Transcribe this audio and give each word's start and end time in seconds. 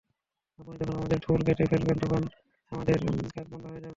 আপনি 0.59 0.73
যখন 0.79 0.95
আমাদের 0.95 1.19
ঢোল 1.19 1.39
কেটে 1.47 1.65
ফেলেন, 1.71 1.97
তখন 2.01 2.21
আমাদের 2.71 2.95
কাজ 3.35 3.45
বন্ধ 3.51 3.65
হয়ে 3.65 3.81
যায়। 3.81 3.89